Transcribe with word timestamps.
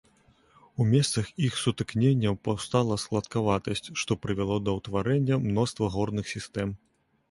У 0.81 0.85
месцах 0.93 1.29
іх 1.49 1.59
сутыкненняў 1.65 2.39
паўстала 2.49 2.99
складкаватасць, 3.05 3.87
што 4.03 4.11
прывяло 4.25 4.61
да 4.67 4.71
ўтварэння 4.83 5.43
мноства 5.49 5.97
горных 5.99 6.37
сістэм. 6.39 6.79